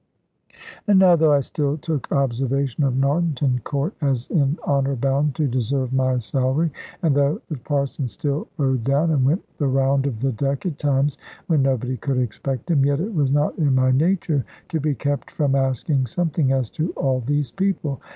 [0.87, 5.47] And now, though I still took observation of Narnton Court (as in honour bound to
[5.47, 6.71] deserve my salary),
[7.03, 10.79] and though the Parson still rode down, and went the round of the deck at
[10.79, 14.95] times when nobody could expect him; yet it was not in my nature to be
[14.95, 18.01] kept from asking something as to all these people.